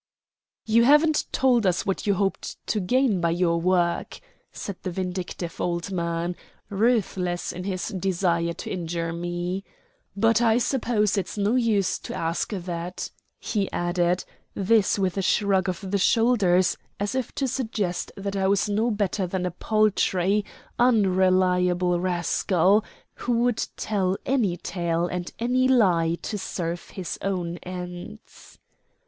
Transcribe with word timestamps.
"You 0.65 0.83
haven't 0.83 1.25
told 1.31 1.67
us 1.67 1.85
what 1.85 2.07
you 2.07 2.15
hoped 2.15 2.55
to 2.65 2.79
gain 2.79 3.21
by 3.21 3.29
your 3.29 3.61
work," 3.61 4.19
said 4.51 4.77
the 4.81 4.89
vindictive 4.89 5.61
old 5.61 5.91
man, 5.91 6.35
ruthless 6.71 7.51
in 7.51 7.65
his 7.65 7.89
desire 7.89 8.53
to 8.53 8.69
injure 8.71 9.13
me. 9.13 9.63
"But 10.17 10.41
I 10.41 10.57
suppose 10.57 11.19
it's 11.19 11.37
no 11.37 11.53
use 11.53 11.99
to 11.99 12.15
ask 12.15 12.49
that," 12.51 13.11
he 13.37 13.71
added 13.71 14.25
this 14.55 14.97
with 14.97 15.17
a 15.17 15.21
shrug 15.21 15.69
of 15.69 15.91
the 15.91 15.99
shoulders, 15.99 16.77
as 16.99 17.13
if 17.13 17.31
to 17.35 17.47
suggest 17.47 18.11
that 18.17 18.35
I 18.35 18.47
was 18.47 18.67
no 18.67 18.89
better 18.89 19.27
than 19.27 19.45
a 19.45 19.51
paltry, 19.51 20.43
unreliable 20.79 21.99
rascal, 21.99 22.83
who 23.13 23.33
would 23.43 23.63
tell 23.77 24.17
any 24.25 24.57
tale 24.57 25.05
and 25.05 25.31
any 25.37 25.67
lie 25.67 26.15
to 26.23 26.39
serve 26.39 26.89
his 26.89 27.19
own 27.21 27.57
ends. 27.57 28.57